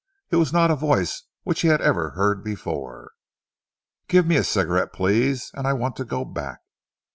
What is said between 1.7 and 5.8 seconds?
ever heard before. "Give me a cigarette, please and I